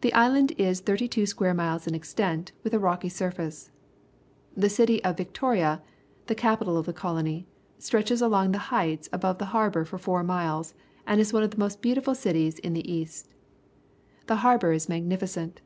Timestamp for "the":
0.00-0.12, 4.56-4.68, 6.26-6.34, 6.86-6.92, 8.50-8.58, 9.38-9.54, 11.52-11.58, 12.72-12.92, 14.26-14.38